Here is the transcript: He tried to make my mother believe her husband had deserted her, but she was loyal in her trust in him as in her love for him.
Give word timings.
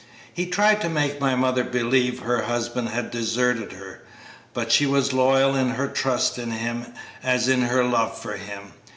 He 0.33 0.47
tried 0.47 0.81
to 0.81 0.89
make 0.89 1.21
my 1.21 1.35
mother 1.35 1.63
believe 1.63 2.21
her 2.21 2.41
husband 2.41 2.89
had 2.89 3.11
deserted 3.11 3.73
her, 3.73 4.01
but 4.51 4.71
she 4.71 4.87
was 4.87 5.13
loyal 5.13 5.53
in 5.55 5.69
her 5.69 5.87
trust 5.87 6.39
in 6.39 6.49
him 6.49 6.87
as 7.21 7.47
in 7.47 7.61
her 7.61 7.83
love 7.83 8.19
for 8.19 8.35
him. 8.35 8.73